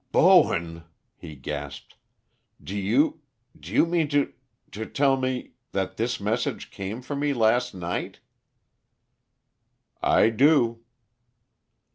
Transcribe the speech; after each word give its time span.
"Bowen," 0.11 0.85
he 1.15 1.35
gasped: 1.35 1.93
"Do 2.59 2.75
you 2.75 3.21
do 3.59 3.71
you 3.71 3.85
mean 3.85 4.07
to 4.09 4.33
to 4.71 4.87
tell 4.87 5.15
me 5.15 5.51
that 5.73 5.97
this 5.97 6.19
message 6.19 6.71
came 6.71 7.03
for 7.03 7.15
me 7.15 7.35
last 7.35 7.75
night?" 7.75 8.19
"I 10.01 10.29
do." 10.31 10.83